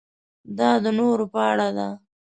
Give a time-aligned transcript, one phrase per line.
[0.57, 1.89] دا د نورو په اړه ده.